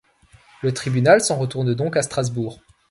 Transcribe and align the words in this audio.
Le 0.63 0.73
Tribunal 0.73 1.21
s’en 1.21 1.37
retourne 1.37 1.75
donc 1.75 1.95
à 1.95 2.01
Strasbourg. 2.01 2.59